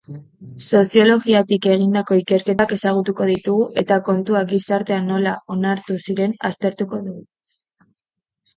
Soziologiatik 0.77 1.67
egindako 1.73 2.17
ikerketak 2.21 2.73
ezagutuko 2.79 3.29
ditugu 3.33 3.67
eta 3.83 3.99
kantuak 4.09 4.49
gizartean 4.55 5.07
nola 5.13 5.37
onartu 5.59 6.01
ziren 6.09 6.37
aztertuko 6.53 7.05
dugu. 7.07 7.25